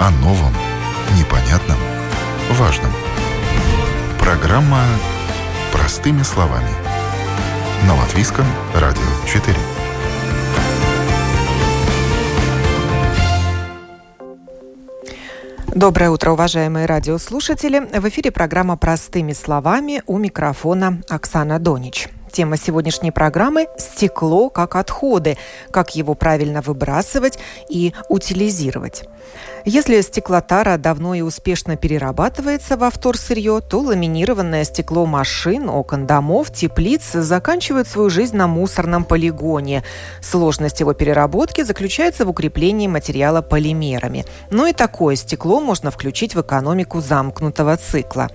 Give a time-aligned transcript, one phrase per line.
[0.00, 0.52] О новом,
[1.18, 1.76] непонятном,
[2.52, 2.92] важном.
[4.20, 4.84] Программа
[5.72, 6.68] «Простыми словами».
[7.84, 8.44] На Латвийском
[8.76, 9.56] радио 4.
[15.74, 17.80] Доброе утро, уважаемые радиослушатели.
[17.80, 22.08] В эфире программа «Простыми словами» у микрофона Оксана Донич.
[22.30, 25.36] Тема сегодняшней программы– стекло как отходы,
[25.72, 29.04] как его правильно выбрасывать и утилизировать.
[29.70, 37.12] Если стеклотара давно и успешно перерабатывается во вторсырье, то ламинированное стекло машин, окон домов, теплиц
[37.12, 39.84] заканчивает свою жизнь на мусорном полигоне.
[40.22, 44.24] Сложность его переработки заключается в укреплении материала полимерами.
[44.48, 48.30] Но и такое стекло можно включить в экономику замкнутого цикла.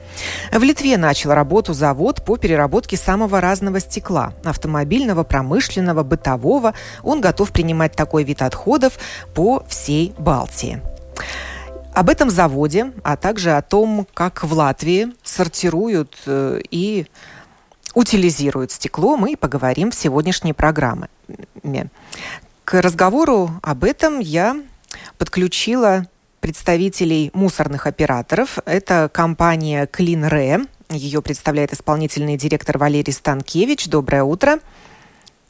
[0.52, 6.76] В Литве начал работу завод по переработке самого разного стекла– автомобильного, промышленного, бытового.
[7.02, 9.00] Он готов принимать такой вид отходов
[9.34, 10.80] по всей Балтии.
[11.94, 17.06] Об этом заводе, а также о том, как в Латвии сортируют э, и
[17.94, 21.08] утилизируют стекло, мы поговорим в сегодняшней программе.
[22.66, 24.60] К разговору об этом я
[25.20, 26.08] подключила
[26.40, 28.58] представителей мусорных операторов.
[28.66, 30.68] Это компания CleanRe.
[30.90, 33.88] Ее представляет исполнительный директор Валерий Станкевич.
[33.88, 34.60] Доброе утро.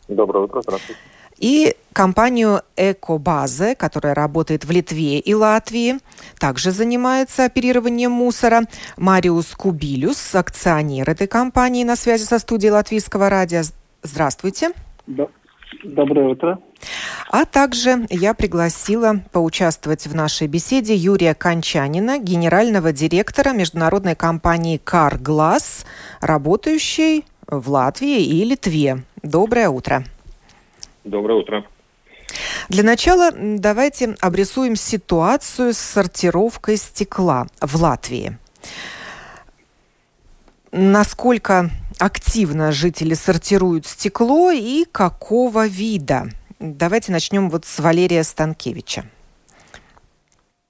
[0.09, 0.99] Доброе утро, здравствуйте
[1.37, 5.99] и компанию «Экобазе», которая работает в Литве и Латвии,
[6.39, 8.63] также занимается оперированием мусора.
[8.97, 13.61] Мариус Кубилюс, акционер этой компании, на связи со студией Латвийского радио.
[14.01, 14.71] Здравствуйте.
[15.07, 15.27] Да.
[15.83, 16.59] Доброе утро.
[17.29, 25.85] А также я пригласила поучаствовать в нашей беседе Юрия Кончанина, генерального директора международной компании CarGlass,
[26.21, 29.03] работающей в Латвии и Литве.
[29.23, 30.03] Доброе утро.
[31.03, 31.65] Доброе утро.
[32.69, 38.37] Для начала давайте обрисуем ситуацию с сортировкой стекла в Латвии.
[40.71, 41.69] Насколько
[41.99, 46.23] активно жители сортируют стекло и какого вида?
[46.59, 49.03] Давайте начнем вот с Валерия Станкевича.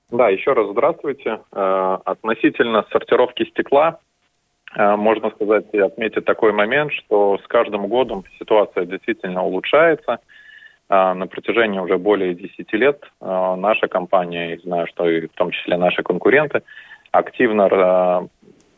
[0.09, 1.39] Да, еще раз здравствуйте.
[1.51, 3.99] Э, относительно сортировки стекла,
[4.75, 10.19] можно сказать и отметить такой момент, что с каждым годом ситуация действительно улучшается.
[10.89, 15.51] Э, на протяжении уже более 10 лет наша компания, и знаю, что и в том
[15.51, 16.63] числе наши конкуренты,
[17.11, 18.27] активно,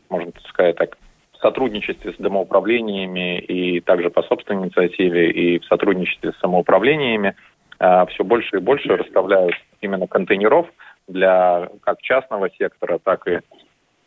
[0.08, 0.98] можно сказать так,
[1.32, 7.34] в сотрудничестве с домоуправлениями и также по собственной инициативе и в сотрудничестве с самоуправлениями
[7.78, 10.66] все больше и больше расставляют именно контейнеров–
[11.08, 13.40] для как частного сектора, так и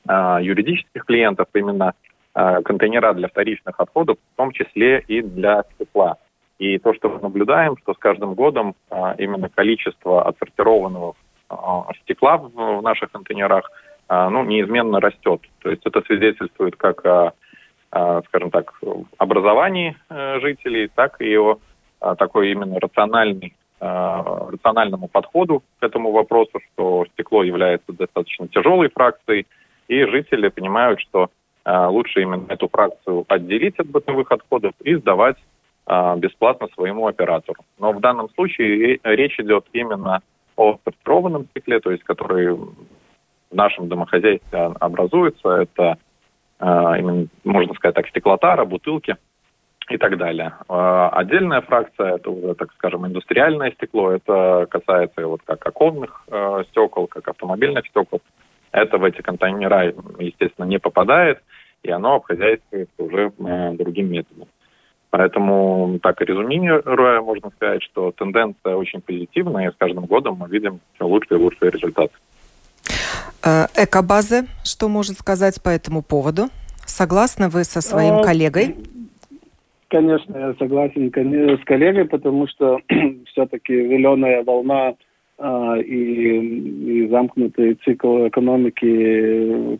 [0.10, 1.94] юридических клиентов именно
[2.34, 6.18] э, контейнера для вторичных отходов, в том числе и для стекла.
[6.58, 11.16] И то, что мы наблюдаем, что с каждым годом э, именно количество отсортированного
[12.04, 13.72] стекла в, наших контейнерах
[14.08, 15.42] ну, неизменно растет.
[15.64, 17.34] То есть это свидетельствует как о,
[18.28, 18.80] скажем так,
[19.18, 21.58] образовании э, жителей, так и о
[22.18, 29.48] такой именно рациональной рациональному подходу к этому вопросу, что стекло является достаточно тяжелой фракцией,
[29.90, 31.30] и жители понимают, что
[31.66, 35.38] э, лучше именно эту фракцию отделить от бытовых отходов и сдавать
[35.88, 37.62] э, бесплатно своему оператору.
[37.80, 40.22] Но в данном случае речь идет именно
[40.56, 42.76] о сортированном стекле, то есть который в
[43.52, 45.50] нашем домохозяйстве образуется.
[45.50, 45.98] Это
[46.62, 49.16] именно, можно сказать так, стеклотара, бутылки–
[49.90, 50.54] и так далее.
[50.68, 57.08] Отдельная фракция, это уже, так скажем, индустриальное стекло, это касается вот как оконных э, стекол,
[57.08, 58.22] как автомобильных стекол.
[58.72, 61.42] Это в эти контейнера, естественно, не попадает,
[61.84, 64.48] и оно обхозяйствуется уже э, другим методом.
[65.10, 70.48] Поэтому, так и резюмируя, можно сказать, что тенденция очень позитивная, и с каждым годом мы
[70.48, 72.14] видим все лучше и лучшие результаты.
[73.44, 76.50] Э, Экобазы, что может сказать по этому поводу?
[76.86, 78.76] Согласны вы со своим а, коллегой?
[79.88, 82.80] Конечно, я согласен с коллегой, потому что
[83.32, 84.94] все-таки зеленая волна
[85.40, 89.78] и, и замкнутый цикл экономики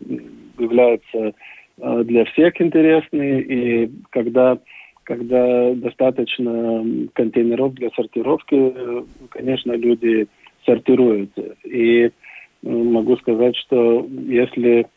[0.58, 1.34] является
[1.78, 3.42] э, для всех интересный.
[3.42, 4.58] И когда,
[5.04, 8.74] когда достаточно контейнеров для сортировки,
[9.30, 10.28] конечно, люди
[10.66, 11.32] сортируют.
[11.66, 12.10] И
[12.62, 14.88] могу сказать, что если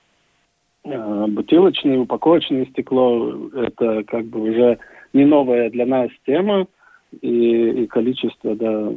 [0.84, 4.78] бутылочное, упаковочное стекло, это как бы уже
[5.12, 6.66] не новая для нас тема,
[7.20, 8.92] и, и количество, да,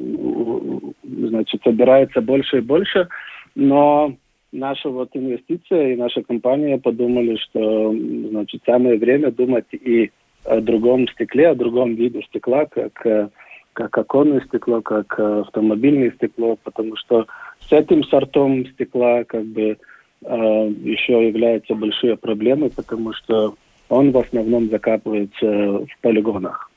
[1.04, 3.08] значит, собирается больше и больше,
[3.56, 4.16] но
[4.52, 7.94] наша вот инвестиция и наша компания подумали, что,
[8.30, 10.12] значит, самое время думать и
[10.46, 13.32] о другом стекле, о другом виде стекла, как
[13.74, 17.28] как оконное стекло, как автомобильное стекло, потому что
[17.60, 19.78] с этим сортом стекла как бы
[20.22, 23.56] еще являются большие проблемы, потому что
[23.90, 26.72] он в основном закапывается в полигонах.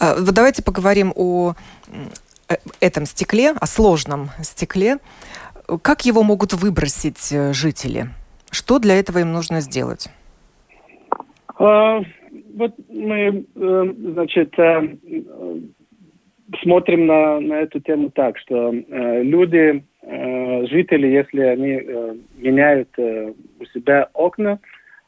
[0.00, 1.54] Давайте поговорим о
[2.80, 4.98] этом стекле, о сложном стекле.
[5.82, 8.06] Как его могут выбросить жители?
[8.50, 10.08] Что для этого им нужно сделать?
[11.58, 12.00] А,
[12.54, 14.96] вот мы, э, значит, э,
[16.62, 19.84] смотрим на, на эту тему так, что э, люди,
[20.70, 21.82] жители, если они
[22.38, 24.58] меняют у себя окна,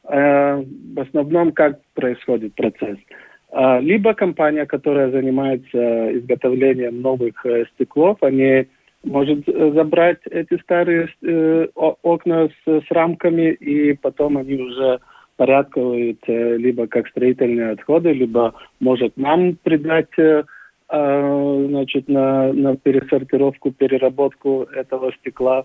[0.04, 2.98] в основном как происходит процесс?
[3.52, 7.44] Либо компания, которая занимается изготовлением новых
[7.74, 8.68] стеклов, они
[9.02, 11.08] может забрать эти старые
[11.74, 15.00] окна с, с рамками, и потом они уже
[15.40, 20.44] порядковые, либо как строительные отходы, либо может нам придать э,
[20.90, 25.64] э, значит, на, на пересортировку, переработку этого стекла.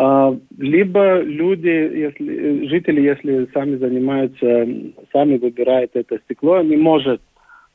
[0.00, 4.64] А, либо люди, если, жители, если сами занимаются,
[5.12, 7.20] сами выбирают это стекло, они могут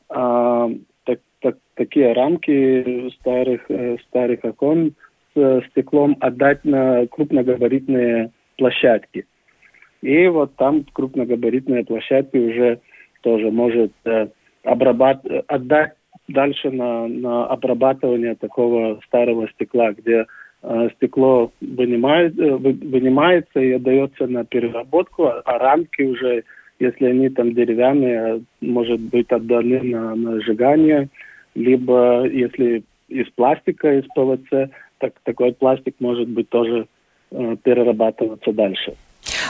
[0.08, 0.70] а,
[1.04, 4.94] так, так, такие рамки старых, э, старых окон
[5.36, 9.26] с стеклом отдать на крупногабаритные площадки.
[10.02, 12.80] И вот там крупногабаритная площадка уже
[13.20, 14.28] тоже может э,
[14.64, 15.26] обрабат...
[15.48, 15.96] отдать
[16.30, 20.26] дальше на, на обрабатывание такого старого стекла, где э,
[20.96, 26.44] стекло вынимает, э, вынимается и отдается на переработку, а, а рамки уже,
[26.80, 31.10] если они там деревянные, может быть отданы на, на сжигание,
[31.54, 36.88] либо если из пластика, из ПВЦ, так, такой пластик может быть тоже
[37.32, 38.94] э, перерабатываться дальше.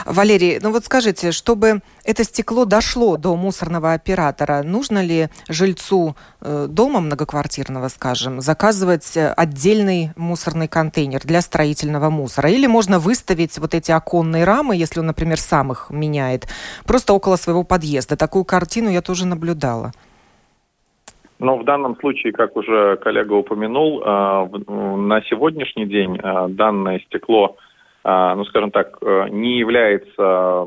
[0.06, 6.66] Валерий, ну вот скажите, чтобы это стекло дошло до мусорного оператора, нужно ли жильцу э,
[6.68, 12.50] дома многоквартирного, скажем, заказывать э, отдельный мусорный контейнер для строительного мусора?
[12.50, 16.46] Или можно выставить вот эти оконные рамы, если он, например, сам их меняет,
[16.86, 18.16] просто около своего подъезда?
[18.16, 19.92] Такую картину я тоже наблюдала.
[21.38, 24.48] Но в данном случае, как уже коллега упомянул, э,
[24.96, 26.18] на сегодняшний день
[26.54, 27.56] данное стекло
[28.04, 30.66] ну, скажем так, э, не является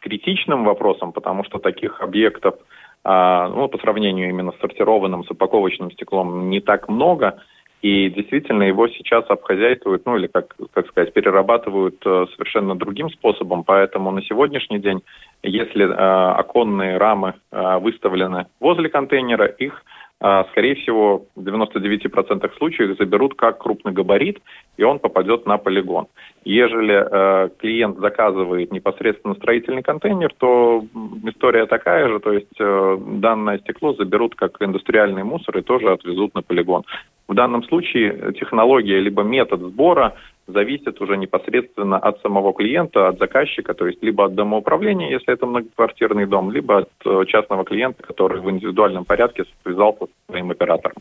[0.00, 2.54] критичным вопросом, потому что таких объектов,
[3.02, 7.40] а, ну, по сравнению именно с сортированным, с упаковочным стеклом, не так много,
[7.82, 13.64] и действительно его сейчас обхозяйствуют, ну, или, как, как сказать, перерабатывают э, совершенно другим способом,
[13.64, 15.02] поэтому на сегодняшний день,
[15.42, 19.86] если э, оконные рамы выставлены возле контейнера, их а,
[20.18, 24.40] скорее всего, в 99% случаев заберут как крупный габарит,
[24.78, 26.06] и он попадет на полигон.
[26.44, 30.84] Ежели э, клиент заказывает непосредственно строительный контейнер, то
[31.24, 36.34] история такая же, то есть э, данное стекло заберут как индустриальный мусор и тоже отвезут
[36.34, 36.84] на полигон.
[37.28, 40.14] В данном случае технология либо метод сбора
[40.46, 45.46] зависит уже непосредственно от самого клиента, от заказчика, то есть либо от домоуправления, если это
[45.46, 50.96] многоквартирный дом, либо от э, частного клиента, который в индивидуальном порядке связался с своим оператором.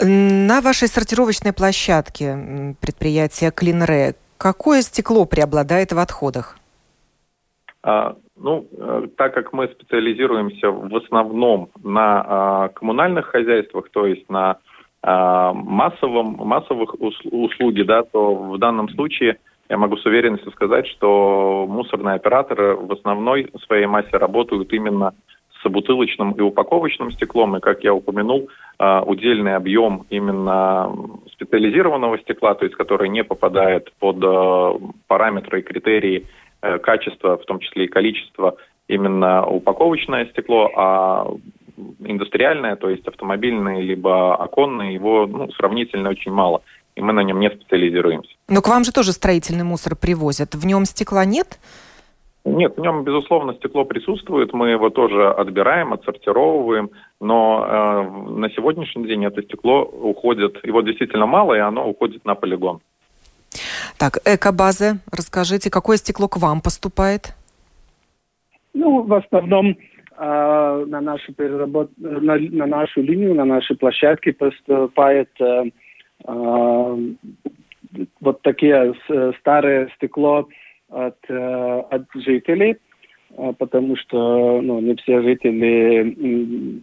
[0.00, 6.56] На вашей сортировочной площадке предприятия Клинре какое стекло преобладает в отходах?
[7.82, 14.28] А, ну, э, так как мы специализируемся в основном на а, коммунальных хозяйствах, то есть
[14.28, 14.58] на
[15.02, 19.38] массовом, массовых услуги, да, то в данном случае
[19.68, 25.14] я могу с уверенностью сказать, что мусорные операторы в основной своей массе работают именно
[25.62, 30.94] с бутылочным и упаковочным стеклом, и, как я упомянул, а, удельный объем именно
[31.32, 36.26] специализированного стекла, то есть который не попадает под а, параметры и критерии
[36.62, 41.30] э, качества, в том числе и количества, именно упаковочное стекло, а
[42.00, 46.62] индустриальное, то есть автомобильное либо оконное, его ну, сравнительно очень мало,
[46.96, 48.30] и мы на нем не специализируемся.
[48.48, 50.54] Но к вам же тоже строительный мусор привозят.
[50.54, 51.58] В нем стекла нет?
[52.44, 59.06] Нет, в нем, безусловно, стекло присутствует, мы его тоже отбираем, отсортировываем, но э, на сегодняшний
[59.06, 62.80] день это стекло уходит, его действительно мало, и оно уходит на полигон.
[63.98, 67.34] Так, экобазы, расскажите, какое стекло к вам поступает?
[68.72, 69.76] Ну, в основном
[70.18, 71.90] э, на нашу переработ...
[71.96, 75.64] на, на нашу линию, на наши площадки поступает э,
[76.26, 76.96] э,
[78.20, 78.94] вот такие
[79.40, 80.48] старые стекло
[80.90, 82.76] от, э, от жителей,
[83.36, 86.82] э, потому что ну, не все жители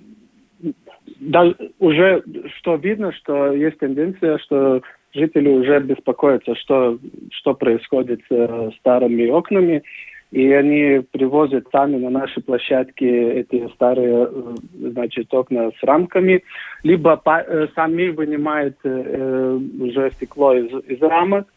[1.20, 2.24] да, уже
[2.58, 4.82] что видно, что есть тенденция, что
[5.14, 6.98] жители уже беспокоятся, что,
[7.32, 9.84] что происходит с старыми окнами,
[10.32, 16.44] и они привозят сами на наши площадки эти старые, э, значит, окна с рамками,
[16.84, 21.48] либо э, сами вынимают э, уже стекло из, из рамок.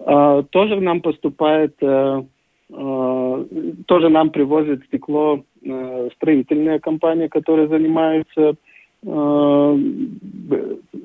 [0.00, 2.22] Э, тоже нам поступает, э,
[2.70, 3.44] э,
[3.86, 8.54] тоже нам привозят стекло э, строительная компания, которая занимается
[9.02, 9.78] э,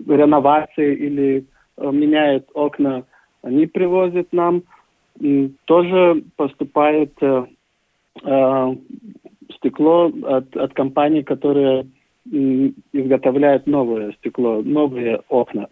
[0.08, 1.46] реновацией или
[1.78, 3.04] э, меняет окна.
[3.44, 4.64] Они привозят нам
[5.66, 7.46] тоже поступает э,
[8.24, 8.76] э,
[9.56, 11.88] стекло от, от компаний, которые
[12.92, 15.68] изготовляют новое стекло, новые окна.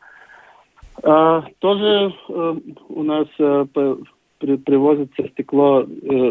[1.03, 2.55] Э, тоже э,
[2.89, 3.65] у нас э,
[4.39, 5.85] при, привозится стекло э,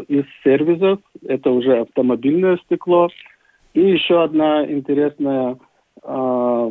[0.08, 3.08] из сервисов, это уже автомобильное стекло.
[3.74, 5.56] И еще одна интересная,
[6.02, 6.70] э,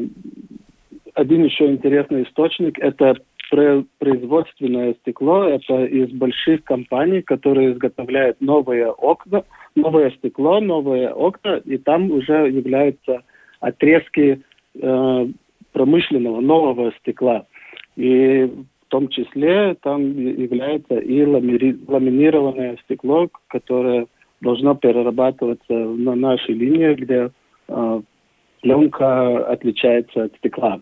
[1.13, 3.15] один еще интересный источник, это
[3.51, 5.43] производственное стекло.
[5.43, 9.43] Это из больших компаний, которые изготовляют новые окна,
[9.75, 13.24] новое стекло, новые окна, и там уже являются
[13.60, 14.41] отрезки
[14.75, 15.27] э,
[15.74, 17.46] промышленного нового стекла.
[17.98, 24.08] И в том числе там является и ламинированное стекло, которое
[24.39, 27.31] должно перерабатываться на нашей линии, где
[27.67, 28.01] э,
[28.62, 30.81] пленка отличается от стекла.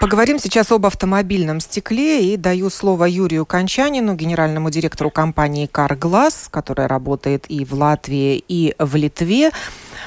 [0.00, 6.88] Поговорим сейчас об автомобильном стекле и даю слово Юрию Кончанину, генеральному директору компании «Карглаз», которая
[6.88, 9.50] работает и в Латвии, и в Литве.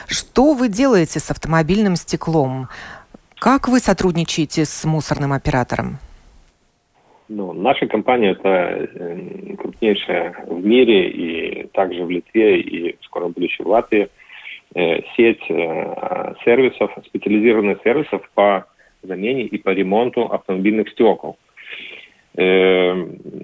[0.08, 2.70] Что вы делаете с автомобильным стеклом?
[3.36, 6.00] Как вы сотрудничаете с мусорным оператором?
[7.30, 13.32] Ну, наша компания это э, крупнейшая в мире и также в Литве и в скором
[13.32, 14.10] будущем в Латвии
[14.74, 18.66] э, сеть э, сервисов, специализированных сервисов по
[19.03, 21.38] замене и по ремонту автомобильных стекол.
[22.36, 22.93] Э,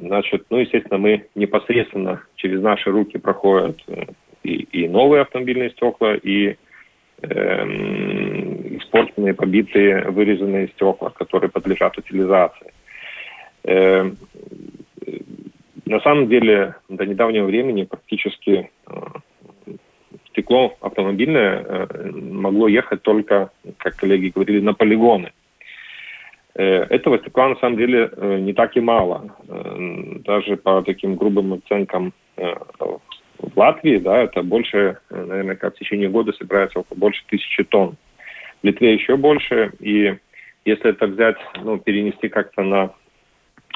[0.02, 4.06] значит, ну, естественно, мы непосредственно через наши руки проходят э,
[4.44, 6.56] и, и новые автомобильные стекла, и
[7.22, 7.66] э,
[8.78, 12.74] испорченные, побитые, вырезанные стекла, которые подлежат утилизации.
[13.64, 14.12] Э,
[15.86, 18.92] на самом деле, до недавнего времени практически э,
[20.30, 25.32] стекло автомобильное могло ехать только, как коллеги говорили, на полигоны.
[26.60, 29.34] Э, этого стекла на самом деле э, не так и мало.
[29.48, 36.10] Э, даже по таким грубым оценкам в Латвии, да, это больше, наверное, как в течение
[36.10, 37.96] года собирается около больше тысячи тонн.
[38.62, 40.16] В Литве еще больше, и
[40.66, 42.92] если это взять, ну, перенести как-то на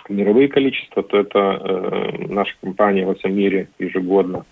[0.09, 4.45] мировые количества, то это э, наша компания во всем мире ежегодно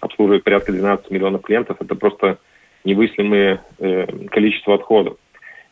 [0.00, 1.76] обслуживает порядка 12 миллионов клиентов.
[1.80, 2.38] Это просто
[2.84, 5.18] невыслимое э, количество отходов.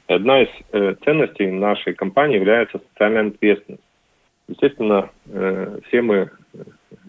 [0.06, 3.82] Одна из э, ценностей нашей компании является социальная ответственность.
[4.48, 6.30] Естественно, э, все мы,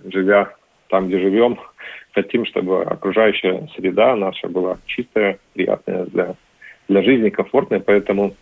[0.05, 0.53] живя
[0.89, 1.59] там, где живем,
[2.13, 6.35] хотим, чтобы окружающая среда наша была чистая, приятная для,
[6.87, 8.33] для жизни, комфортная, поэтому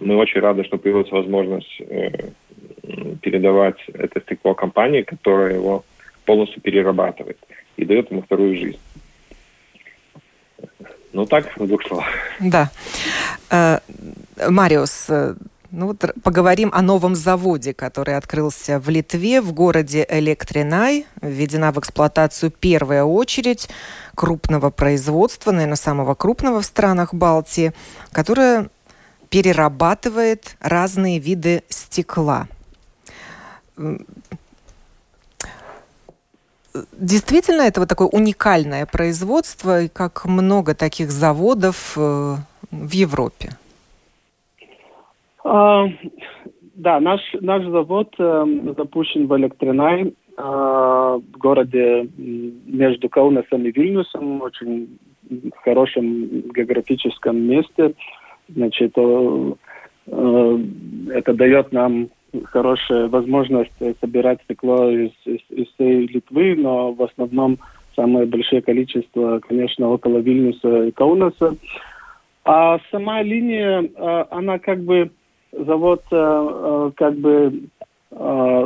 [0.00, 2.10] мы очень рады, что появилась возможность э,
[3.22, 5.84] передавать это стекло компании, которая его
[6.26, 7.38] полностью перерабатывает
[7.76, 8.80] и дает ему вторую жизнь.
[11.14, 12.06] Ну так, в двух словах.
[12.40, 12.70] Да.
[13.48, 13.78] Э,
[14.48, 15.36] Мариус, э,
[15.70, 21.06] ну вот поговорим о новом заводе, который открылся в Литве, в городе Электринай.
[21.22, 23.68] Введена в эксплуатацию первая очередь
[24.16, 27.72] крупного производства, наверное, самого крупного в странах Балтии,
[28.10, 28.68] которое
[29.30, 32.48] перерабатывает разные виды стекла
[36.92, 42.36] действительно это вот такое уникальное производство, и как много таких заводов э,
[42.70, 43.50] в Европе?
[45.44, 45.86] А,
[46.74, 54.42] да, наш, наш завод э, запущен в Электринай, э, в городе между Каунасом и Вильнюсом,
[54.42, 54.98] очень
[55.62, 57.94] хорошем географическом месте.
[58.48, 59.52] Значит, э,
[60.06, 62.08] это дает нам
[62.44, 67.58] хорошая возможность собирать стекло из, из, из всей Литвы, но в основном
[67.94, 71.56] самое большое количество, конечно, около Вильнюса и Каунаса.
[72.44, 75.10] А сама линия, а, она как бы
[75.52, 77.62] завод а, как бы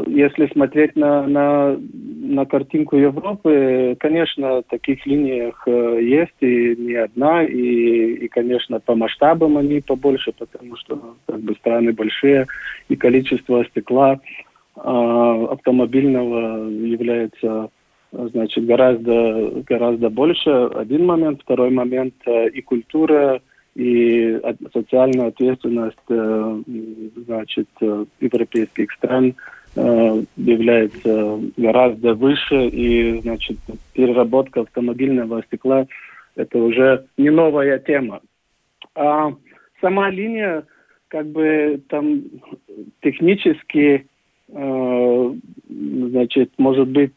[0.07, 7.45] если смотреть на, на, на картинку Европы, конечно, таких линиях э, есть и не одна,
[7.45, 12.47] и, и, конечно, по масштабам они побольше, потому что как бы страны большие,
[12.91, 14.21] и количество стекла
[14.77, 17.71] а, автомобильного является
[18.13, 20.51] значит, гораздо, гораздо больше.
[20.51, 21.41] Один момент.
[21.43, 23.41] Второй момент э, и культура,
[23.79, 24.37] и
[24.73, 26.63] социальная ответственность э,
[27.27, 29.37] значит, э, европейских стран
[29.77, 33.57] э, является гораздо выше, и, значит,
[33.93, 35.87] переработка автомобильного стекла–
[36.35, 38.21] это уже не новая тема.
[38.97, 39.33] А
[39.81, 40.65] сама линия,
[41.07, 42.23] как бы, там
[43.01, 44.09] технически,
[44.49, 47.15] значит, может быть,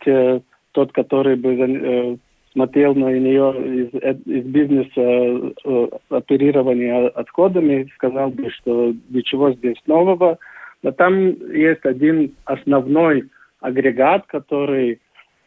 [0.74, 2.20] тот, который бы
[2.54, 3.54] смотрел на нее
[3.84, 10.38] из, э, из бизнеса э, оперирования отходами, сказал бы, что ничего здесь нового.
[10.84, 13.30] Но там есть один основной
[13.60, 15.00] агрегат, который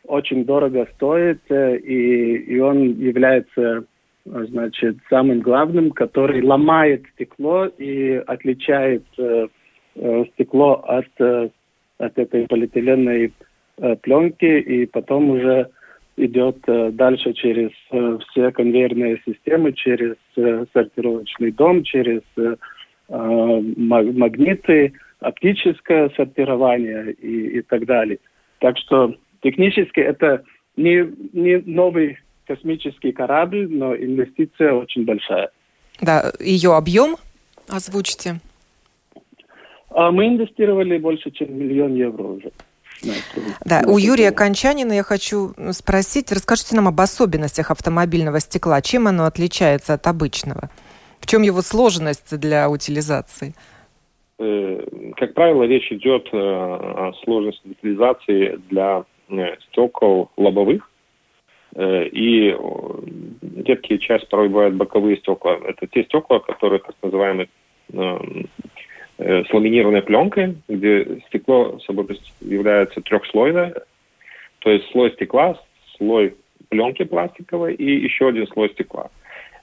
[0.07, 3.85] очень дорого стоит, э, и, и он является
[4.25, 9.49] значит, самым главным, который ломает стекло и отличает э,
[10.33, 13.33] стекло от, от этой полиэтиленной
[13.79, 15.69] э, пленки, и потом уже
[16.17, 22.23] идет э, дальше через э, все конвейерные системы, через э, сортировочный дом, через
[23.07, 28.19] магниты, оптическое сортирование и, и так далее.
[28.61, 30.43] Так что технически это
[30.79, 35.51] не, не новый космический корабль, но инвестиция очень большая.
[36.01, 37.17] Да, ее объем
[37.69, 38.41] озвучите.
[39.91, 42.51] А мы инвестировали больше, чем миллион евро уже.
[43.65, 48.81] Да, у Юрия Кончанина я хочу спросить, расскажите нам об особенностях автомобильного стекла.
[48.83, 50.71] Чем оно отличается от обычного?
[51.21, 53.55] В чем его сложность для утилизации?
[54.39, 54.81] Э,
[55.17, 60.91] как правило, речь идет э, о сложности утилизации для э, стекол лобовых.
[61.77, 62.57] И
[63.65, 65.59] редкие часть порой бывают боковые стекла.
[65.67, 67.49] Это те стекла, которые так называемые
[69.17, 72.07] с ламинированной пленкой, где стекло собой
[72.41, 73.75] является трехслойное,
[74.59, 75.61] то есть слой стекла,
[75.97, 76.35] слой
[76.69, 79.11] пленки пластиковой и еще один слой стекла.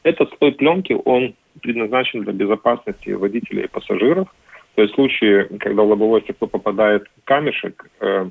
[0.04, 4.34] Этот слой пленки, он предназначен для безопасности водителей и пассажиров.
[4.76, 8.30] То есть в случае, когда в лобовое стекло попадает камешек, э,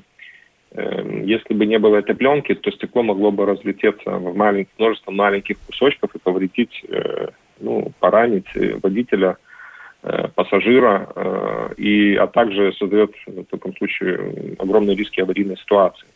[0.71, 5.11] э, если бы не было этой пленки, то стекло могло бы разлететься в маленькое множество
[5.11, 7.27] маленьких кусочков и повредить, э,
[7.59, 8.47] ну, поранить
[8.81, 9.50] водителя– Э,
[10.35, 16.07] пассажира, э, и, а также создает в таком случае огромные риски аварийной ситуации.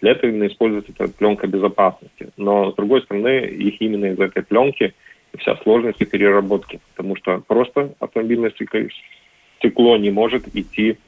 [0.00, 2.30] Для этого именно используется эта пленка безопасности.
[2.36, 4.94] Но, с другой стороны, их именно из этой пленки
[5.38, 8.52] вся сложность и переработки, потому что просто автомобильное
[9.58, 10.98] стекло не может идти,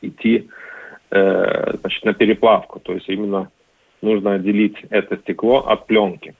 [0.00, 0.48] идти
[1.10, 2.80] э, значит, на переплавку.
[2.80, 3.50] То есть именно
[4.02, 6.34] нужно отделить это стекло от пленки.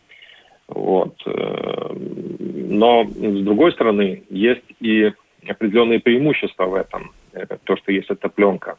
[0.70, 1.14] Вот.
[1.26, 5.12] Э, но, с другой стороны, есть и
[5.48, 8.76] определенные преимущества в этом, э, то, что есть эта пленка.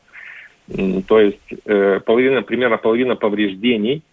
[1.07, 4.03] То есть э, половина, примерно половина повреждений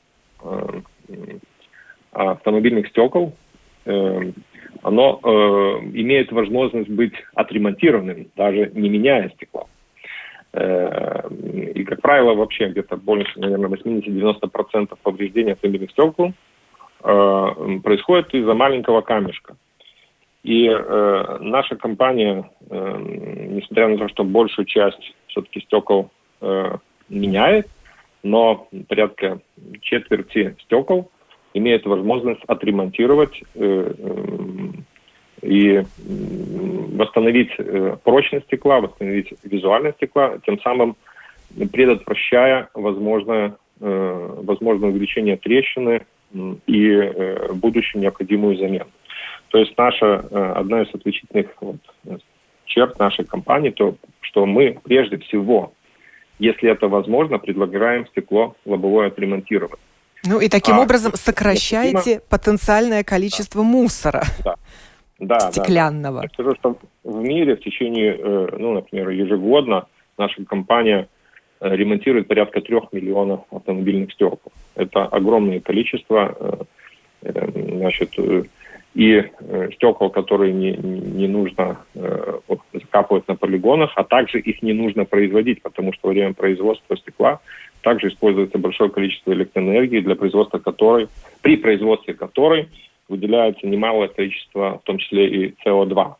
[2.12, 3.34] автомобильных стекол,
[3.84, 5.20] оно
[5.92, 9.68] имеет возможность быть отремонтированным, даже не меняя стекло.
[10.54, 16.32] И, как правило, вообще где-то больше, наверное, 80-90% повреждений автомобильных стекол–
[17.00, 19.56] происходит из-за маленького камешка.
[20.42, 22.96] И э, наша компания, э,
[23.50, 26.76] несмотря на то, что большую часть все-таки стекол э,
[27.08, 27.68] меняет,
[28.22, 29.40] но порядка
[29.80, 31.10] четверти стекол
[31.54, 35.82] имеет возможность отремонтировать э, э, и
[36.96, 40.96] восстановить э, прочность стекла, восстановить визуальность стекла, тем самым
[41.72, 48.86] предотвращая возможное, э, возможное увеличение трещины и э, будущую необходимую замену.
[49.48, 51.76] То есть наша э, одна из отличительных вот,
[52.66, 55.72] черт нашей компании, то, что мы прежде всего,
[56.38, 59.80] если это возможно, предлагаем стекло лобовое отремонтировать.
[60.26, 62.20] Ну и таким а, образом сокращаете необходимо...
[62.28, 63.68] потенциальное количество да.
[63.68, 64.54] мусора да.
[65.18, 66.20] Да, стеклянного.
[66.20, 69.86] Да, Я скажу, что в мире в течение, э, ну, например, ежегодно
[70.16, 71.08] наша компания
[71.60, 74.52] ремонтирует порядка трех миллионов автомобильных стекол.
[74.74, 76.66] Это огромное количество,
[77.22, 78.14] э, э, значит,
[78.94, 79.22] и
[79.74, 81.76] стекол, которые не, не нужно
[82.72, 87.40] закапывать на полигонах, а также их не нужно производить, потому что во время производства стекла
[87.82, 91.08] также используется большое количество электроэнергии, для производства которой,
[91.42, 92.68] при производстве которой
[93.08, 96.14] выделяется немалое количество, в том числе и СО2.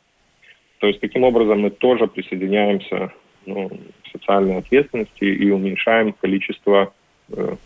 [0.78, 3.12] То есть таким образом мы тоже присоединяемся
[3.48, 3.70] ну,
[4.12, 6.92] социальной ответственности и уменьшаем количество
[7.30, 7.56] э,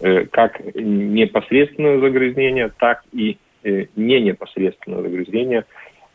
[0.00, 5.64] э, как непосредственного загрязнения, так и э, не непосредственного загрязнения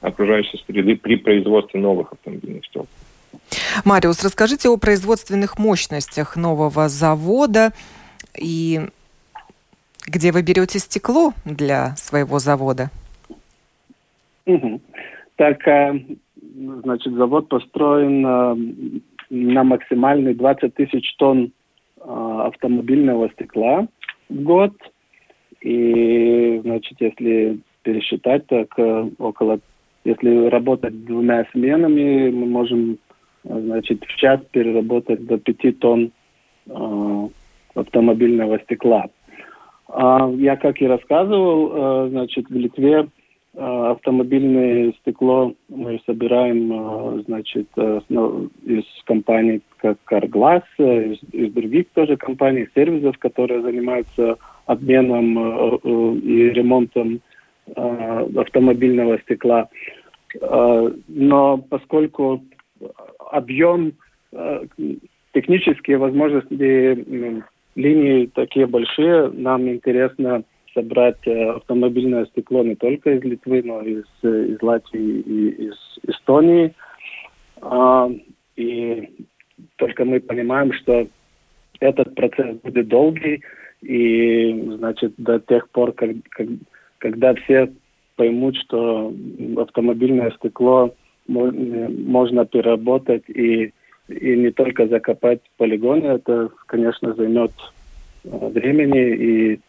[0.02, 2.88] окружающей среды при производстве новых автомобильных стекол.
[3.84, 7.72] Мариус, расскажите о производственных мощностях нового завода
[8.38, 8.82] и
[10.06, 12.90] где вы берете стекло для своего завода?
[14.46, 14.82] Угу.
[15.36, 15.60] Так,
[16.84, 18.22] значит, завод построен
[19.30, 21.52] на максимальный 20 тысяч тонн
[22.02, 23.88] автомобильного стекла
[24.30, 24.74] в год.
[25.62, 28.78] И, значит, если пересчитать, так
[29.18, 29.60] около,
[30.06, 32.98] если работать двумя сменами, мы можем,
[33.44, 36.12] значит, в час переработать до 5 тонн
[37.76, 39.06] автомобильного стекла.
[39.90, 43.08] А, я, как и рассказывал, э, значит, в Литве э,
[43.58, 52.68] автомобильное стекло мы собираем, э, значит, из компаний как Carglass, из, из других тоже компаний,
[52.76, 55.78] сервисов, которые занимаются обменом
[56.18, 57.22] и ремонтом
[57.76, 59.70] автомобильного стекла.
[61.08, 62.44] Но поскольку
[63.32, 63.94] объем,
[65.34, 67.06] технические возможности
[67.76, 70.44] линии такие большие, нам интересно
[70.78, 75.76] собрать э, автомобильное стекло не только из Литвы, но и из, из Латвии и из
[76.08, 76.76] Эстонии.
[77.62, 78.12] А,
[78.56, 79.10] и
[79.78, 81.08] только мы понимаем, что
[81.80, 83.42] этот процесс будет долгий,
[83.82, 86.48] и, значит, до тех пор, как, как,
[87.00, 87.72] когда все
[88.16, 89.14] поймут, что
[89.58, 90.94] автомобильное стекло
[91.28, 93.74] можно переработать и
[94.08, 97.52] и не только закопать полигоны, это, конечно, займет
[98.24, 99.60] э, времени, и,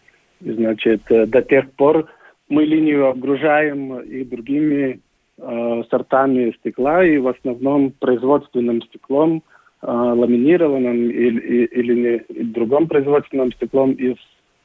[0.40, 2.06] значит, э, до тех пор
[2.48, 5.00] мы линию обгружаем и другими
[5.38, 9.42] э, сортами стекла, и в основном производственным стеклом,
[9.82, 14.16] э, ламинированным или, или или другом производственным стеклом из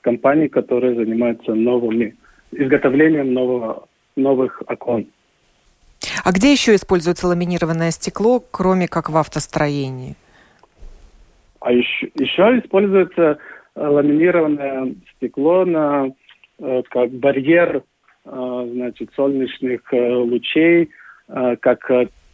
[0.01, 2.15] компаний, которые занимаются новыми,
[2.51, 5.07] изготовлением нового, новых окон.
[6.23, 10.15] А где еще используется ламинированное стекло, кроме как в автостроении?
[11.62, 13.38] А еще, еще используется
[13.75, 16.12] ламинированное стекло на
[16.59, 17.83] э, как барьер
[18.25, 20.89] э, значит, солнечных лучей,
[21.62, 21.89] как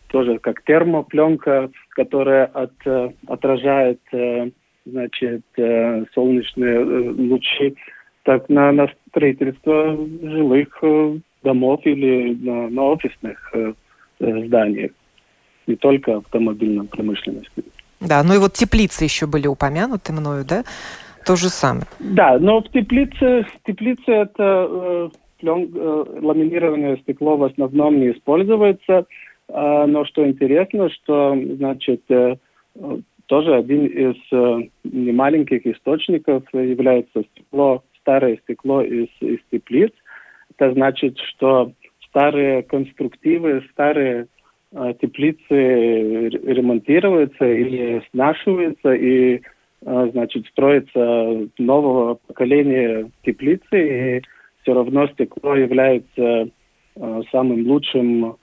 [0.08, 2.74] тоже как термопленка, которая от,
[3.28, 4.00] отражает
[4.84, 5.44] значит,
[6.14, 6.80] солнечные
[7.12, 7.76] лучи.
[8.24, 10.82] Так на, на строительство жилых
[11.44, 13.74] домов или на, на офисных э,
[14.20, 14.92] э, зданиях,
[15.68, 17.64] не только автомобильной промышленности.
[18.00, 20.64] Да, ну и вот теплицы еще были упомянуты мною, да?
[21.26, 21.86] То же самое.
[22.00, 28.12] Да, но в теплице, в теплице это э, плен, э, ламинированное стекло в основном не
[28.12, 29.06] используется.
[29.50, 32.36] Э, но что интересно, что, значит, э,
[33.30, 39.92] тоже один из э, немаленьких источников является стекло, старое стекло из, из теплиц.
[40.58, 41.72] Это значит, что
[42.10, 44.28] старые конструктивы, старые
[44.72, 49.42] э, теплицы ремонтируются или снашиваются, и,
[49.82, 54.22] значит, строится нового поколения теплицы, и
[54.62, 56.50] все равно стекло является
[56.96, 58.36] э, самым лучшим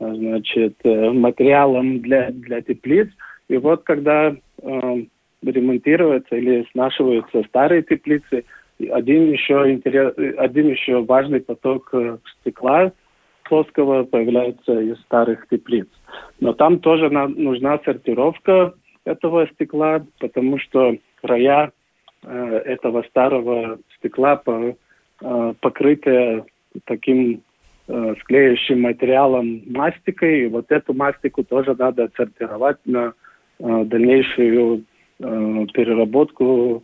[0.00, 3.08] э, значит, э, материалом для, для теплиц.
[3.48, 5.04] И вот когда э,
[5.42, 8.44] ремонтируются или снашиваются старые теплицы,
[8.90, 12.92] один еще, интерес, один еще важный поток э, стекла
[13.44, 15.86] плоского появляется из старых теплиц.
[16.40, 21.72] Но там тоже нам нужна сортировка этого стекла, потому что края
[22.22, 24.76] э, этого старого стекла по,
[25.20, 26.44] э, покрыты
[26.84, 27.42] таким
[27.88, 30.44] э, склеющим материалом мастикой.
[30.44, 33.12] И вот эту мастику тоже надо сортировать на
[33.58, 34.84] э, дальнейшую
[35.18, 36.82] э, переработку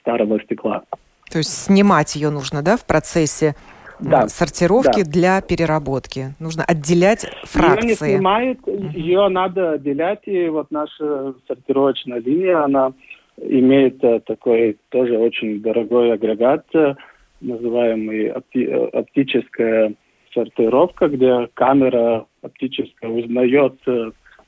[0.00, 0.84] старого стекла.
[1.30, 3.54] То есть снимать ее нужно, да, в процессе
[4.00, 5.10] да, сортировки да.
[5.10, 6.34] для переработки.
[6.38, 7.86] Нужно отделять фракции.
[7.86, 10.20] Ее не снимают, ее надо отделять.
[10.26, 12.92] И вот наша сортировочная линия, она
[13.38, 16.94] имеет э, такой тоже очень дорогой агрегат, э,
[17.40, 19.94] называемый опти э, оптическая
[20.32, 23.74] сортировка, где камера оптическая узнает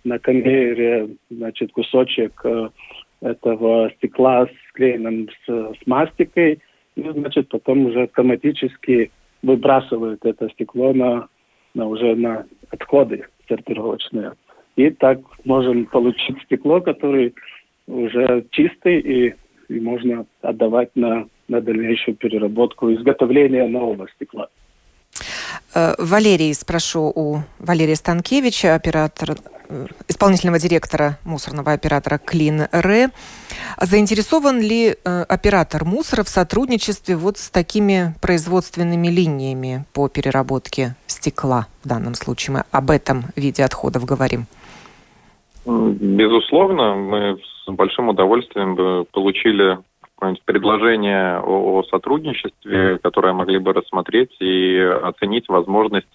[0.04, 2.44] на конвейере значит, кусочек
[3.20, 6.60] этого стекла, склеенным с, с мастикой,
[6.94, 9.10] и, значит, потом уже автоматически
[9.42, 11.28] выбрасывают это стекло на,
[11.74, 14.32] на уже на отходы сортировочные.
[14.76, 17.32] И так можем получить стекло, которое
[17.86, 19.34] уже чистый и,
[19.68, 24.48] и можно отдавать на, на дальнейшую переработку, изготовление нового стекла.
[25.74, 29.36] Э, Валерий, спрошу у Валерия Станкевича, оператора,
[30.08, 33.10] исполнительного директора мусорного оператора Клин Р.
[33.80, 41.66] Заинтересован ли э, оператор мусора в сотрудничестве вот с такими производственными линиями по переработке стекла
[41.84, 42.56] в данном случае?
[42.56, 44.46] Мы об этом виде отходов говорим.
[45.66, 49.78] Безусловно, мы с большим удовольствием получили
[50.44, 56.08] предложение о сотрудничестве, которое могли бы рассмотреть и оценить возможность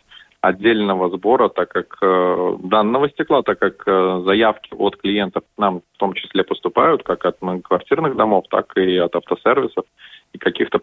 [0.43, 5.97] отдельного сбора, так как э, данного стекла, так как э, заявки от клиентов нам в
[5.97, 9.85] том числе поступают, как от квартирных домов, так и от автосервисов
[10.33, 10.79] и каких-то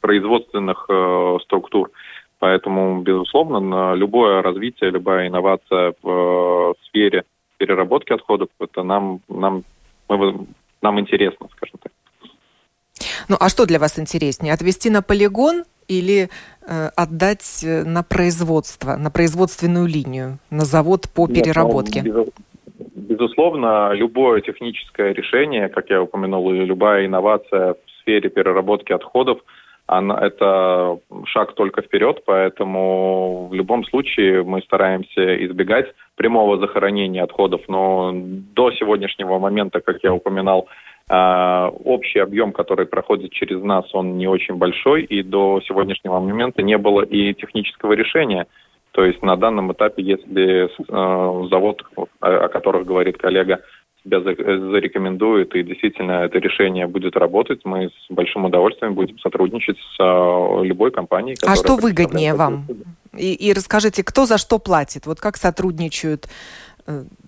[0.00, 1.90] производственных э, структур.
[2.38, 7.24] Поэтому, безусловно, любое развитие, любая инновация в сфере
[7.56, 9.64] переработки отходов, это нам, нам,
[10.08, 10.46] мы,
[10.80, 11.92] нам интересно, скажем так.
[13.28, 14.54] Ну а что для вас интереснее?
[14.54, 16.28] Отвести на полигон или
[16.66, 22.02] э, отдать э, на производство, на производственную линию, на завод по Нет, переработке?
[22.04, 22.26] Ну,
[22.94, 29.38] безусловно, любое техническое решение, как я упомянул, или любая инновация в сфере переработки отходов,
[29.86, 37.62] она, это шаг только вперед, поэтому в любом случае мы стараемся избегать прямого захоронения отходов,
[37.68, 40.68] но до сегодняшнего момента, как я упоминал,
[41.08, 46.78] общий объем, который проходит через нас, он не очень большой, и до сегодняшнего момента не
[46.78, 48.46] было и технического решения.
[48.92, 51.82] То есть на данном этапе, если э, завод,
[52.20, 53.60] о, которых говорит коллега,
[54.04, 59.96] себя зарекомендует и действительно это решение будет работать, мы с большим удовольствием будем сотрудничать с
[60.00, 61.36] э, любой компанией.
[61.46, 62.66] А что выгоднее вам?
[63.16, 65.06] И, и расскажите, кто за что платит?
[65.06, 66.28] Вот как сотрудничают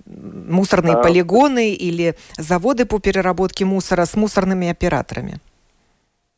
[0.07, 1.03] мусорные а...
[1.03, 5.40] полигоны или заводы по переработке мусора с мусорными операторами?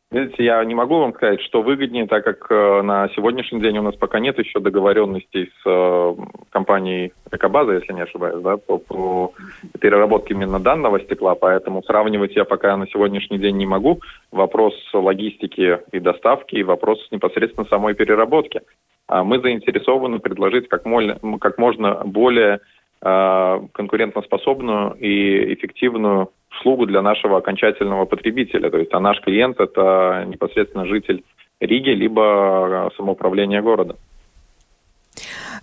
[0.09, 3.81] Видите, я не могу вам сказать, что выгоднее, так как э, на сегодняшний день у
[3.81, 6.15] нас пока нет еще договоренностей с э,
[6.49, 9.33] компанией Экобаза, если не ошибаюсь, да, по, по
[9.81, 13.99] переработке именно данного стекла, поэтому сравнивать я пока на сегодняшний день не могу.
[14.31, 18.61] Вопрос логистики и доставки, и вопрос непосредственно самой переработки.
[19.07, 22.61] А мы заинтересованы предложить как, мол, как можно более
[22.99, 28.69] конкурентоспособную и эффективную услугу для нашего окончательного потребителя.
[28.69, 31.23] То есть, а наш клиент– это непосредственно житель
[31.59, 33.95] Риги, либо самоуправление города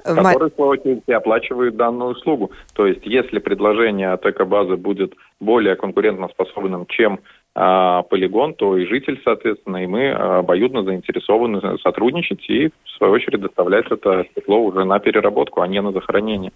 [0.04, 2.50] который, в свою очередь, оплачивает данную услугу.
[2.74, 7.20] То есть, если предложение от экобазы будет более конкурентоспособным, чем
[7.54, 13.40] а, полигон, то и житель, соответственно, и мы обоюдно заинтересованы сотрудничать и, в свою очередь,
[13.40, 16.52] доставлять это стекло уже на переработку, а не на захоронение.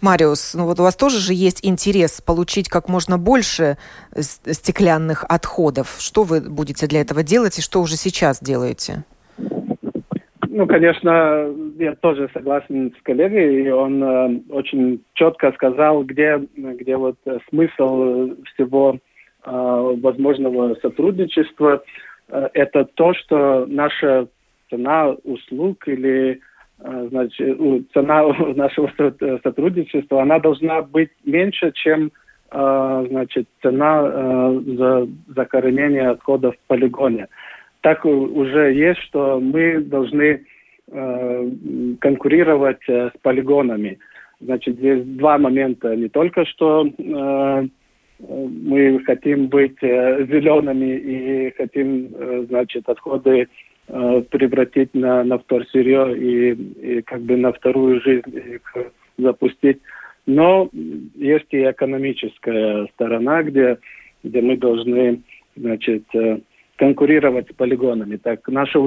[0.00, 3.76] Мариус, ну вот у вас тоже же есть интерес получить как можно больше
[4.16, 5.96] стеклянных отходов.
[5.98, 9.04] Что вы будете для этого делать и что уже сейчас делаете?
[10.52, 11.46] Ну, конечно,
[11.78, 17.16] я тоже согласен с коллегой, и он э, очень четко сказал, где, где вот
[17.48, 18.98] смысл всего
[19.44, 21.82] э, возможного сотрудничества.
[22.28, 24.26] Э, это то, что наша
[24.68, 26.40] цена услуг или
[26.82, 27.58] значит,
[27.92, 28.90] цена нашего
[29.42, 32.10] сотрудничества, она должна быть меньше, чем
[32.50, 37.28] э, значит, цена э, за захоронение отходов в полигоне.
[37.82, 40.44] Так уже есть, что мы должны
[42.00, 43.98] конкурировать с полигонами.
[44.40, 45.94] Значит, здесь два момента.
[45.94, 46.84] Не только что
[48.18, 52.08] мы хотим быть зелеными и хотим,
[52.48, 53.48] значит, отходы
[53.92, 58.62] Э, превратить на, на вторсырье и, и как бы на вторую жизнь их
[59.18, 59.80] запустить.
[60.26, 60.70] Но
[61.16, 63.78] есть и экономическая сторона, где,
[64.22, 65.22] где мы должны
[65.56, 66.38] значит, э,
[66.76, 68.16] конкурировать с полигонами.
[68.16, 68.78] Так, наша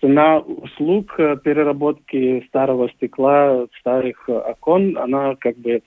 [0.00, 5.82] цена услуг э, переработки старого стекла, старых окон, она как бы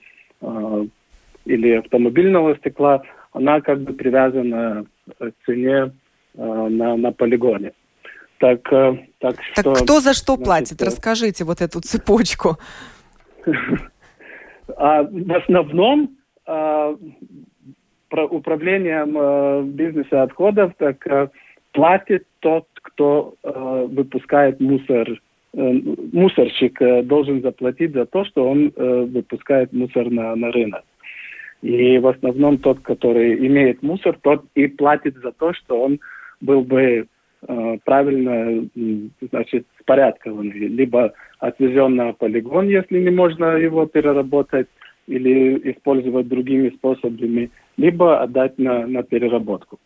[1.44, 4.86] или автомобильного стекла, она как бы привязана
[5.18, 5.92] к цене
[6.34, 7.72] на, на полигоне.
[8.42, 10.82] Так, э, так, так что, кто за что значит, платит?
[10.82, 12.56] Э, Расскажите вот эту цепочку.
[14.76, 16.96] А, в основном а,
[18.10, 21.30] управлением а, бизнеса отходов так
[21.72, 25.20] платит тот, кто выпускает мусор.
[25.52, 30.84] Мусорщик должен заплатить за то, что он выпускает мусор на, на рынок.
[31.60, 36.00] И в основном тот, который имеет мусор, тот и платит за то, что он
[36.40, 37.11] был бы Э,
[37.84, 38.68] правильно,
[39.30, 40.68] значит, спорядкованный.
[40.68, 44.68] Либо отвезен на полигон, если не можно его переработать,
[45.06, 49.78] или использовать другими способами, либо отдать на, на переработку.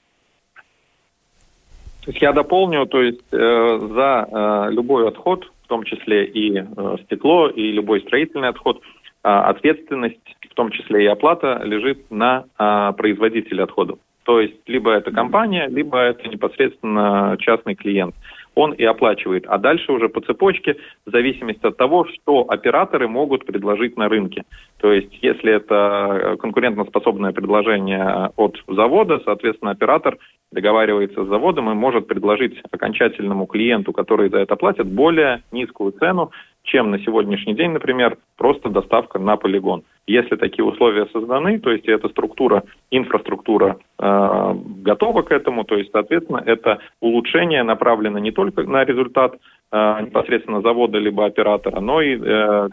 [2.05, 6.57] То есть я дополню, то есть э, за э, любой отход, в том числе и
[6.57, 12.45] э, стекло, и любой строительный отход, э, ответственность, в том числе и оплата, лежит на
[12.59, 13.99] э, производителе отходов.
[14.27, 18.15] То есть либо это компания, либо это непосредственно частный клиент.
[18.57, 19.45] он и оплачивает.
[19.47, 24.45] А дальше уже по цепочке, в зависимости от того, что операторы могут предложить на рынке.
[24.81, 30.17] То есть, если это конкурентоспособное предложение от завода, соответственно, оператор
[30.57, 36.31] договаривается с заводом и может предложить окончательному клиенту, который за это платит, более низкую цену,
[36.63, 39.83] чем на сегодняшний день, например, просто доставка на полигон.
[40.07, 45.91] Если такие условия созданы, то есть эта структура, инфраструктура э, готова к этому, то есть,
[45.93, 49.37] соответственно, это улучшение направлено не только на результат
[49.73, 52.69] э, непосредственно завода либо оператора, но и, э,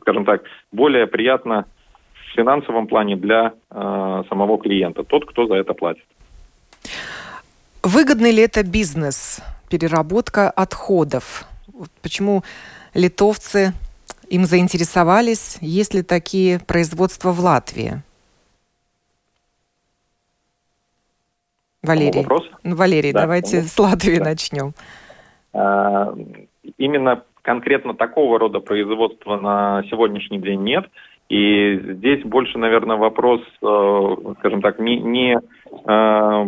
[0.00, 1.66] скажем так, более приятно
[2.14, 6.04] в финансовом плане для э, самого клиента, тот, кто за это платит.
[7.82, 9.40] Выгодный ли это бизнес,
[9.70, 11.44] переработка отходов?
[12.02, 12.42] Почему
[12.92, 13.72] литовцы
[14.28, 15.56] им заинтересовались?
[15.62, 18.02] Есть ли такие производства в Латвии?
[21.82, 22.20] Валерий.
[22.20, 22.50] Вопрос?
[22.62, 24.24] Ну, Валерий, да, давайте с Латвии да.
[24.24, 24.74] начнем.
[25.54, 26.14] А,
[26.76, 30.84] именно конкретно такого рода производства на сегодняшний день нет.
[31.30, 36.46] И здесь больше, наверное, вопрос, э, скажем так, не, не э,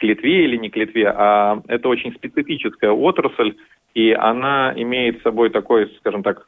[0.00, 3.54] к Литве или не к Литве, а это очень специфическая отрасль,
[3.94, 6.46] и она имеет с собой такой, скажем так,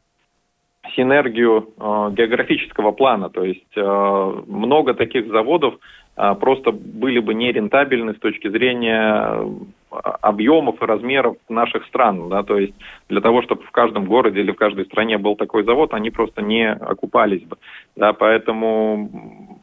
[0.96, 3.28] синергию э, географического плана.
[3.28, 5.74] То есть э, много таких заводов
[6.16, 12.28] э, просто были бы нерентабельны с точки зрения э, объемов и размеров наших стран.
[12.28, 12.42] Да?
[12.42, 12.74] То есть
[13.08, 16.42] для того, чтобы в каждом городе или в каждой стране был такой завод, они просто
[16.42, 17.56] не окупались бы.
[17.96, 18.12] Да?
[18.12, 19.62] Поэтому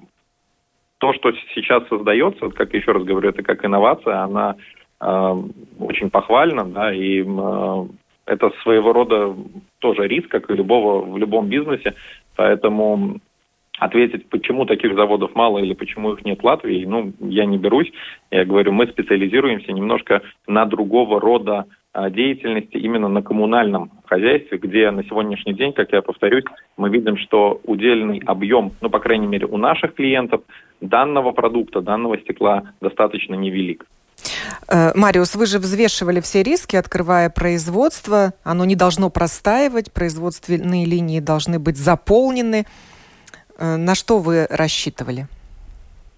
[0.99, 4.55] то, что сейчас создается, как еще раз говорю, это как инновация, она
[5.01, 5.35] э,
[5.79, 7.85] очень похвальна, да, и э,
[8.25, 9.35] это своего рода
[9.79, 11.95] тоже риск, как и любого в любом бизнесе,
[12.35, 13.19] поэтому
[13.79, 17.91] ответить, почему таких заводов мало или почему их нет в Латвии, ну, я не берусь.
[18.29, 24.91] Я говорю, мы специализируемся немножко на другого рода а, деятельности именно на коммунальном хозяйстве, где
[24.91, 26.43] на сегодняшний день, как я повторюсь,
[26.77, 30.41] мы видим, что удельный объем, ну, по крайней мере, у наших клиентов
[30.81, 33.85] данного продукта, данного стекла достаточно невелик.
[34.67, 38.33] Э, Мариус, вы же взвешивали все риски, открывая производство.
[38.43, 42.65] Оно не должно простаивать, производственные линии должны быть заполнены.
[43.57, 45.27] Э, на что вы рассчитывали?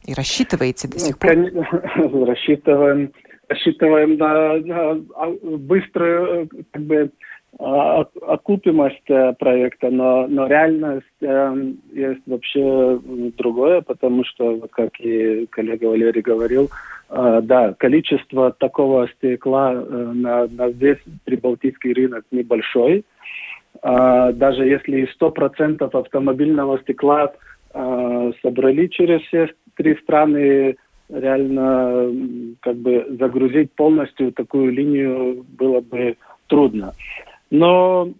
[0.05, 1.31] И рассчитываете до сих пор?
[2.27, 3.11] Рассчитываем,
[3.47, 7.11] рассчитываем на, на а, быструю как бы,
[7.59, 12.99] окупимость э, проекта, но, но реальность э, есть вообще
[13.37, 16.69] другое, потому что, как и коллега Валерий говорил,
[17.09, 23.03] э, да, количество такого стекла э, на, на весь прибалтийский рынок небольшой.
[23.83, 27.33] Э, даже если 100% автомобильного стекла
[27.73, 30.77] э, собрали через все три страны,
[31.09, 36.15] реально как бы загрузить полностью такую линию было бы
[36.47, 36.93] трудно.
[37.51, 38.11] Но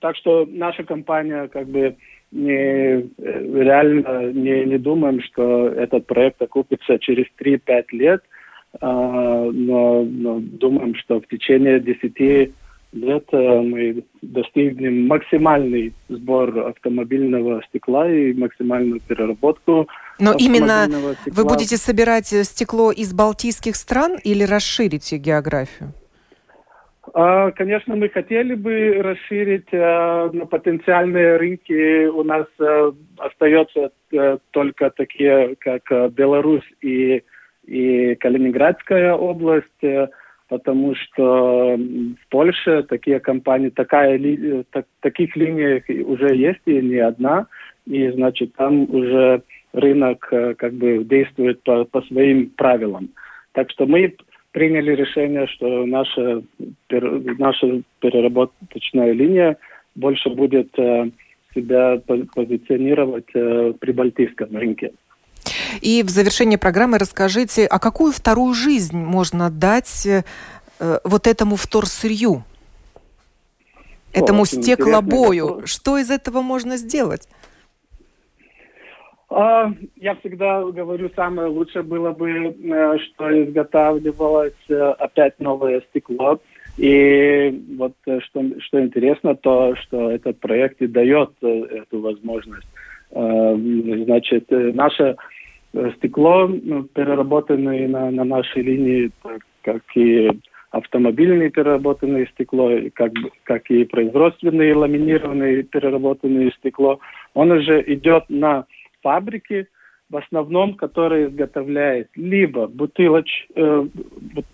[0.00, 1.96] так что наша компания как бы
[2.32, 8.22] не, реально не, не думаем, что этот проект окупится через 3-5 лет,
[8.80, 12.52] а, но, но думаем, что в течение 10
[12.92, 19.88] лет э, мы достигнем максимальный сбор автомобильного стекла и максимальную переработку.
[20.18, 21.14] Но именно стекла.
[21.26, 25.92] вы будете собирать стекло из балтийских стран или расширите географию?
[27.14, 34.38] А, конечно, мы хотели бы расширить, э, но потенциальные рынки у нас э, остаются э,
[34.50, 37.22] только такие, как Беларусь и,
[37.66, 40.10] и Калининградская область,
[40.48, 47.46] потому что в Польше такие компании, такая, так, таких линий уже есть и не одна,
[47.86, 49.42] и значит там уже
[49.72, 53.10] рынок как бы действует по, по своим правилам.
[53.52, 54.14] Так что мы
[54.56, 56.42] приняли решение, что наша,
[56.88, 59.58] наша переработочная линия
[59.94, 61.10] больше будет э,
[61.54, 64.92] себя позиционировать э, при балтийском рынке.
[65.82, 70.22] И в завершении программы расскажите, а какую вторую жизнь можно дать э,
[71.04, 72.42] вот этому вторсырью,
[74.14, 75.66] этому О, стеклобою?
[75.66, 77.28] Что из этого можно сделать?
[79.28, 86.40] А, я всегда говорю, самое лучшее было бы, э, что изготавливалось э, опять новое стекло.
[86.78, 92.66] И вот э, что, что интересно, то, что этот проект и дает эту возможность.
[93.10, 95.16] Значит, наше
[95.96, 99.12] стекло, ну, переработанное на, на нашей линии,
[99.62, 100.28] как и
[100.70, 103.12] автомобильное переработанное стекло, как,
[103.44, 106.98] как и производственное ламинированное переработанное стекло,
[107.34, 108.66] он уже идет на
[109.06, 109.68] фабрики,
[110.10, 113.86] в основном, который изготовляет либо бутылоч, э,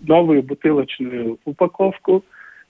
[0.01, 2.23] новую бутылочную упаковку,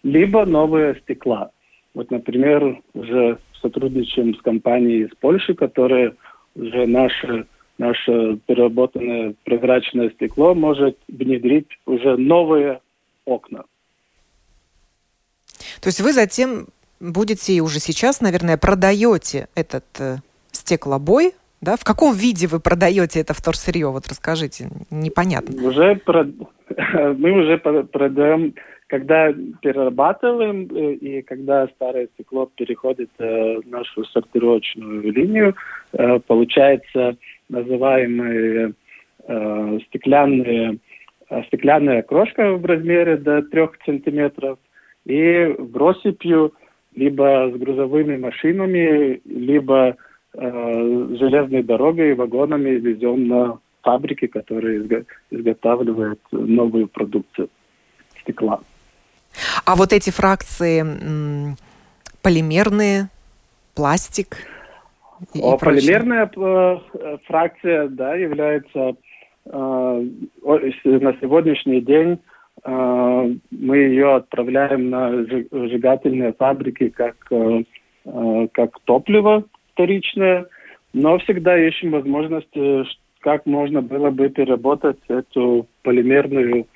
[0.04, 1.52] либо новые стекла.
[1.94, 6.14] Вот, например, уже сотрудничаем с компанией из Польши, которая
[6.56, 12.80] уже наше, наше переработанное прозрачное стекло может внедрить уже новые
[13.26, 13.64] окна.
[15.82, 16.68] То есть вы затем
[17.02, 20.18] будете и уже сейчас, наверное, продаете этот э,
[20.52, 21.34] стеклобой
[21.64, 21.76] да?
[21.78, 23.88] В каком виде вы продаете это вторсырье?
[23.88, 25.66] Вот расскажите, непонятно.
[25.66, 26.26] Уже про...
[27.18, 28.54] мы уже продаем,
[28.88, 35.56] когда перерабатываем э, и когда старое стекло переходит э, в нашу сортировочную линию,
[35.94, 37.18] э, получается
[37.50, 38.74] называемые
[39.88, 40.80] стеклянные
[41.48, 44.60] стеклянная крошка в размере до 3 сантиметров
[45.06, 46.54] и в россыпью
[46.96, 49.96] либо с грузовыми машинами, либо э,
[50.36, 57.50] железной дорогой и вагонами везем на фабрики, которые изго- изготавливают новую продукцию
[58.22, 58.62] стекла.
[59.66, 60.84] А вот эти фракции
[62.22, 63.10] полимерные,
[63.76, 64.38] пластик?
[65.34, 68.96] И, О, полимерная э, фракция, да, является
[69.46, 72.20] э, на сегодняшний день
[72.64, 77.64] э, мы ее отправляем на сжигательные фабрики как, э,
[78.06, 80.46] э как топливо вторичное,
[80.94, 82.86] но всегда ищем возможности,
[83.20, 86.68] как можно было бы переработать эту полимерную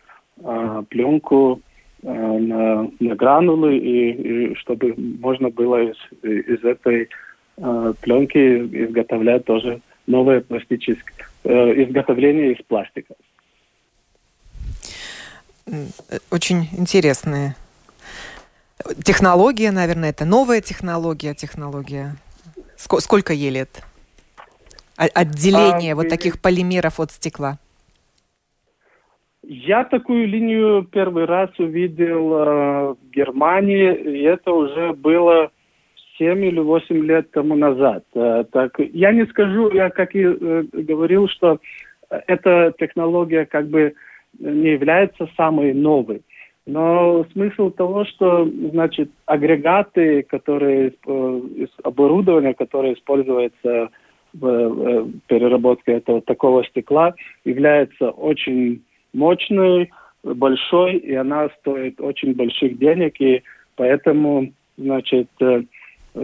[0.43, 1.62] э, пленку
[2.04, 7.10] э, на, на гранулы, и, и чтобы можно было из, из этой
[7.58, 13.14] э, пленки изготовлять тоже новое пластическое э, изготовление из пластика.
[16.32, 17.58] Очень интересная
[19.04, 22.16] технология, наверное, это новая технология, технология
[23.00, 23.84] Сколько ей лет?
[24.98, 27.60] Отделение а, вот таких полимеров от стекла.
[29.44, 35.52] Я такую линию первый раз увидел э, в Германии, и это уже было
[36.18, 38.04] 7 или 8 лет тому назад.
[38.14, 41.60] Э, так, я не скажу, я как и э, говорил, что
[42.10, 43.94] эта технология как бы
[44.40, 46.24] не является самой новой.
[46.68, 51.41] Но смысл того, что, значит, агрегаты, которые, э,
[51.84, 53.89] оборудование, которое используется
[54.34, 57.15] в переработке этого такого стекла,
[57.45, 59.89] является очень мощной,
[60.24, 63.43] большой, и она стоит очень больших денег, и
[63.78, 65.63] поэтому, значит, э,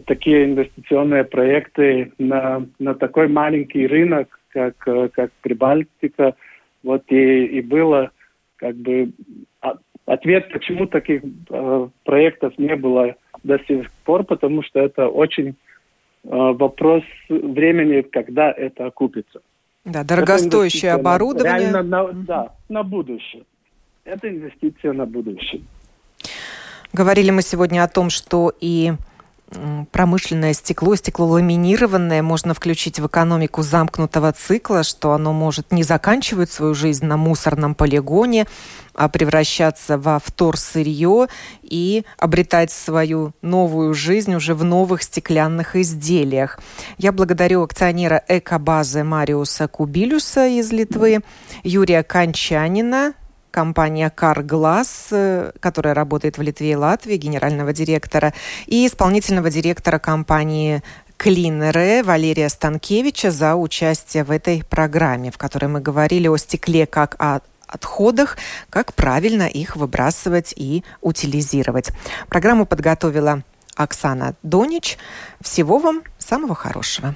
[0.05, 6.35] такие инвестиционные проекты на, на такой маленький рынок, как, э, как Прибалтика,
[6.83, 8.11] вот и, и было
[8.57, 9.09] как бы
[10.05, 15.53] Ответ, почему таких э, проектов не было до сих пор, потому что это очень э,
[16.23, 19.39] вопрос времени, когда это окупится.
[19.85, 21.71] Да, дорогостоящее это оборудование.
[21.71, 23.43] Реально на, да, на будущее.
[24.03, 25.61] Это инвестиция на будущее.
[26.91, 28.91] Говорили мы сегодня о том, что и
[29.91, 36.51] промышленное стекло, стекло ламинированное можно включить в экономику замкнутого цикла, что оно может не заканчивать
[36.51, 38.47] свою жизнь на мусорном полигоне,
[38.93, 41.27] а превращаться во вторсырье
[41.61, 46.59] и обретать свою новую жизнь уже в новых стеклянных изделиях.
[46.97, 51.21] Я благодарю акционера экобазы Мариуса Кубилюса из Литвы,
[51.63, 53.13] Юрия Кончанина,
[53.53, 58.33] компания CarGlass, э, которая работает в Литве и Латвии, генерального директора,
[58.65, 60.81] и исполнительного директора компании
[61.17, 67.15] Клинере Валерия Станкевича за участие в этой программе, в которой мы говорили о стекле как
[67.19, 68.37] о отходах,
[68.69, 71.91] как правильно их выбрасывать и утилизировать.
[72.27, 73.43] Программу подготовила
[73.75, 74.97] Оксана Донич.
[75.41, 77.15] Всего вам самого хорошего.